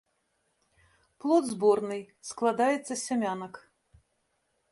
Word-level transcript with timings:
Плод 1.25 1.43
зборны, 1.53 1.97
складаецца 2.29 2.89
з 2.95 2.99
сямянак. 3.07 3.53